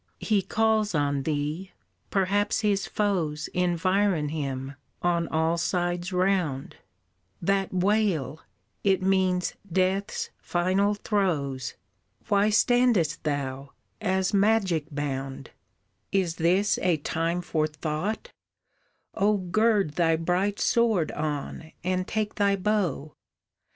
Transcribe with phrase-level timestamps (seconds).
[0.19, 1.73] He calls on thee,
[2.09, 6.77] perhaps his foes Environ him on all sides round,
[7.39, 8.41] That wail,
[8.83, 11.75] it means death's final throes!
[12.29, 15.51] Why standest thou, as magic bound?
[16.11, 18.31] "Is this a time for thought,
[19.13, 23.13] oh gird Thy bright sword on, and take thy bow!